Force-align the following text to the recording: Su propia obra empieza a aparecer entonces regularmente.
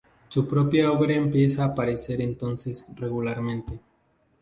Su 0.29 0.47
propia 0.47 0.91
obra 0.91 1.13
empieza 1.13 1.61
a 1.61 1.67
aparecer 1.67 2.21
entonces 2.21 2.87
regularmente. 2.97 3.79